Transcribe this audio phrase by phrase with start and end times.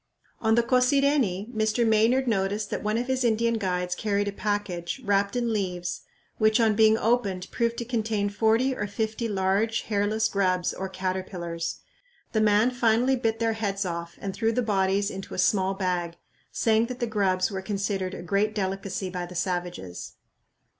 [0.39, 1.87] On the Cosireni Mr.
[1.87, 6.01] Maynard noticed that one of his Indian guides carried a package, wrapped in leaves,
[6.39, 11.81] which on being opened proved to contain forty or fifty large hairless grubs or caterpillars.
[12.31, 16.15] The man finally bit their heads off and threw the bodies into a small bag,
[16.51, 20.13] saying that the grubs were considered a great delicacy by the savages.